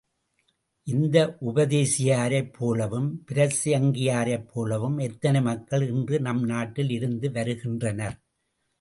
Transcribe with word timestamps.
இந்த 0.87 1.17
உபதேசியாரைப் 1.49 2.49
போலவும், 2.57 3.07
பிரசங்கியாரைப் 3.29 4.49
போலவும் 4.51 4.97
எத்தனை 5.07 5.41
மக்கள் 5.43 5.85
இன்று 5.91 6.19
நம் 6.21 6.43
நாட்டில் 6.47 6.91
இருந்து 6.91 7.29
வருகின்றனர்! 7.31 8.19